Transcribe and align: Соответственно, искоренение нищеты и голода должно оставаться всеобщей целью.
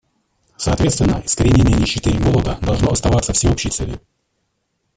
Соответственно, 0.57 1.21
искоренение 1.23 1.77
нищеты 1.77 2.09
и 2.09 2.17
голода 2.17 2.57
должно 2.59 2.89
оставаться 2.89 3.33
всеобщей 3.33 3.69
целью. 3.69 4.01